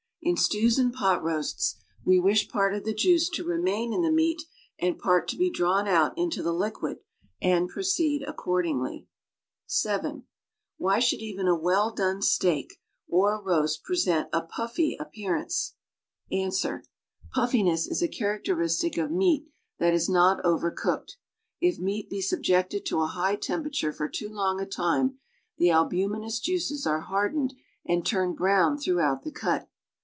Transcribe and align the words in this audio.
In 0.23 0.37
stews 0.37 0.77
and 0.77 0.93
pot 0.93 1.23
roasts 1.23 1.77
84 2.03 2.13
^Ye 2.13 2.23
wish 2.23 2.47
part 2.49 2.75
of 2.75 2.83
thr 2.83 2.91
jiiirc 2.91 3.29
Id 3.39 3.43
rt'iiiaiii 3.43 3.93
in 3.95 4.01
tlic 4.05 4.13
meat 4.13 4.41
and 4.77 4.99
part 4.99 5.27
to 5.29 5.35
he 5.35 5.49
drawn 5.49 5.87
out 5.87 6.15
into 6.15 6.43
tlie 6.43 6.55
liquid 6.59 6.99
and 7.41 7.67
proeeed 7.71 8.23
ai'eordin;j;ly. 8.27 9.07
(7) 9.65 10.11
^N 10.11 10.23
by 10.85 10.99
should 10.99 11.21
oven 11.23 11.47
a 11.47 11.55
woU 11.57 11.91
dono 11.95 12.19
steak 12.19 12.75
or 13.07 13.41
roast 13.41 13.81
presoiit 13.83 14.29
a 14.31 14.43
"puH'y" 14.43 14.95
appoaranoo? 14.99 15.71
Ans. 16.31 16.61
■■Puffiness" 17.35 17.89
is 17.89 18.03
a 18.03 18.07
characteristic 18.07 18.99
of 18.99 19.09
meat 19.09 19.47
that 19.79 19.95
is 19.95 20.07
not 20.07 20.45
over 20.45 20.69
cooked. 20.69 21.17
If 21.59 21.79
meat 21.79 22.09
l>e 22.11 22.21
suhjct 22.21 22.69
tod 22.69 22.85
to 22.85 23.01
a 23.01 23.07
high 23.07 23.37
tempera 23.37 23.71
lure 23.81 23.91
for 23.91 24.11
loo 24.21 24.29
long' 24.29 24.61
a 24.61 24.67
luue, 24.67 25.15
the 25.57 25.69
alliuminous 25.71 26.39
juices 26.39 26.85
are 26.85 26.99
hardened 27.01 27.55
and 27.83 28.05
turned 28.05 28.37
brown 28.37 28.77
through 28.77 28.99
out 28.99 29.23
the 29.23 29.31
cut. 29.31 29.67